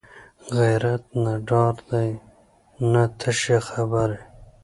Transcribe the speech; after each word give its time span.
غیرت 0.57 1.03
نه 1.23 1.33
ډار 1.47 1.75
دی 1.89 2.09
نه 2.91 3.03
تشه 3.19 3.57
خبرې 3.69 4.19